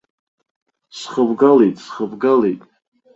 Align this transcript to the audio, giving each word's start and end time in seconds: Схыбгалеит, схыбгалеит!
Схыбгалеит, 0.97 1.77
схыбгалеит! 1.85 2.61